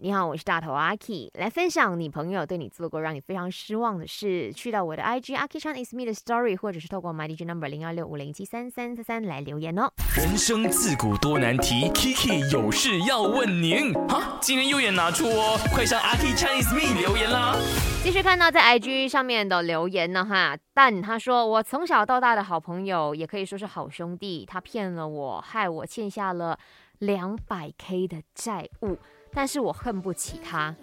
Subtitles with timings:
[0.00, 4.52] 你好，我是大头阿 K，来分享你朋友对你做过让你非常失望的事。
[4.52, 9.90] 去到我的 IG 阿 K Chan is me 的 story，或者是透过 My DJ number 零二六五零七三三三三来留言哦。
[10.16, 13.92] 人生自古多难题，Kiki 有事要问您。
[14.06, 17.56] 哈，今天右眼拿出哦，快上阿 K Chan is me 留言啦。
[18.04, 26.56] 继续看到在 IG 上面的留言呢，哈，但他说我从小到大的好朋友，也可以说是好兄弟，他骗了我，害我欠下了
[27.00, 28.96] 两百 K 的债务。
[29.32, 30.74] 但是我恨不起他，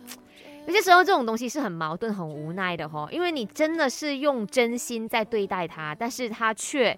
[0.66, 6.98] 有些时候这种东西是很矛盾、很无奈的吼，因为你真的是用真心在对待他，但是他却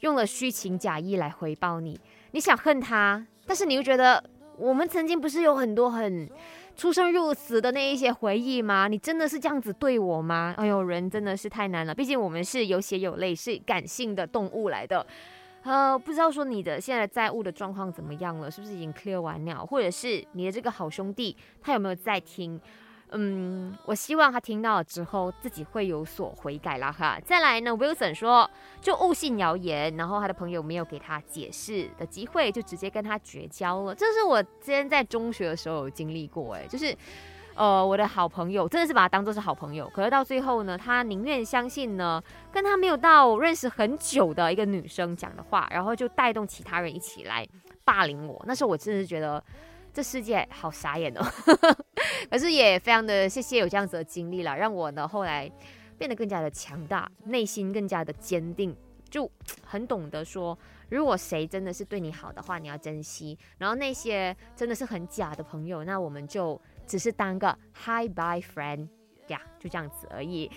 [0.00, 1.98] 用了虚情假意来回报你。
[2.30, 4.22] 你想恨他，但是你又觉得
[4.56, 6.28] 我们曾经不是有很多很
[6.76, 8.88] 出生入死的那一些回忆吗？
[8.88, 10.54] 你真的是这样子对我吗？
[10.56, 15.06] 哎呦，人真的是太难了，毕竟我们是有血有泪、是感性的动物来的。
[15.64, 22.60] 呃，不知道说你的现在债务的状况怎么样了，是不是已经 clear 完了，或者是你的这个好兄弟他有没有在听？
[23.12, 27.20] 嗯，我希望他听到了之后自己会有所悔改啦哈。
[27.24, 33.94] 再来呢，Wilson 说就误信谣言，然后他的朋友没有给他解释的机会，就直接跟他绝交了。
[33.94, 36.96] 这是我之前在中学的时候有经历过，哎，就是。
[37.54, 47.46] 呃，我的好朋友真的是把他当做是好朋友，可是到最后呢，他宁愿相信呢，跟他没有到认识很久的一个女生讲的话，然后就带动其他人一起来
[47.84, 48.42] 霸凌我。
[48.46, 49.42] 那时候我真的是觉得
[49.92, 51.20] 这世界好傻眼哦，
[52.30, 55.50] 可是也非常的谢谢有这样子的经历了，让我呢后来
[55.98, 58.74] 变得更加的强大，内心更加的坚定，
[59.10, 59.30] 就
[59.62, 60.58] 很懂得说，
[60.88, 66.58] 如果谁真的是对你好的话，你要珍惜；然后那些真的是很假的朋友，那我们就。
[66.86, 68.88] 只是当个 hi bye friend
[69.28, 70.50] 呀，就这样子而已。